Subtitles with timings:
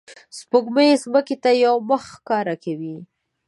[0.37, 2.95] سپوږمۍ ځمکې ته یوه مخ ښکاره کوي